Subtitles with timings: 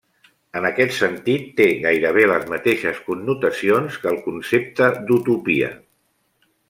[0.59, 5.71] En aquest sentit té gairebé les mateixes connotacions que el concepte d'utopia.